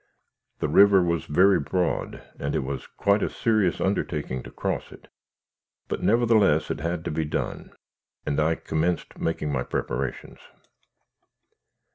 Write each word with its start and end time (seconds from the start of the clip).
The 0.57 0.67
river 0.67 1.03
was 1.03 1.25
very 1.25 1.59
broad, 1.59 2.23
and 2.39 2.55
it 2.55 2.63
was 2.63 2.87
quite 2.87 3.21
a 3.21 3.29
serious 3.29 3.79
undertaking 3.79 4.41
to 4.41 4.49
cross 4.49 4.91
it; 4.91 5.09
but, 5.87 6.01
nevertheless, 6.01 6.71
it 6.71 6.79
had 6.79 7.05
to 7.05 7.11
be 7.11 7.23
done, 7.23 7.71
and 8.25 8.39
I 8.39 8.55
commenced 8.55 9.19
making 9.19 9.51
my 9.51 9.61
preparations. 9.61 10.39